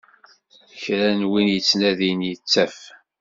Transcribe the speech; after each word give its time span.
Kra 0.81 1.09
n 1.19 1.21
win 1.31 1.47
yettnadin, 1.53 2.19
yettaf. 2.29 2.77